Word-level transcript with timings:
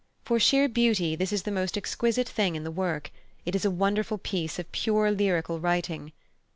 For 0.25 0.39
sheer 0.39 0.67
beauty 0.67 1.15
this 1.15 1.31
is 1.31 1.43
the 1.43 1.51
most 1.51 1.77
exquisite 1.77 2.27
thing 2.27 2.55
in 2.55 2.63
the 2.63 2.71
work: 2.71 3.11
it 3.45 3.53
is 3.53 3.65
a 3.65 3.69
wonderful 3.69 4.17
piece 4.17 4.57
of 4.57 4.71
pure 4.71 5.11
lyrical 5.11 5.59
writing. 5.59 6.11